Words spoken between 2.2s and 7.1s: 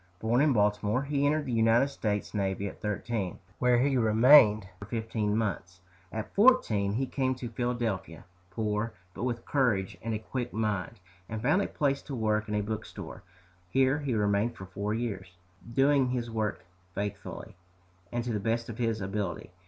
navy at thirteen, where he remained for fifteen months. At fourteen he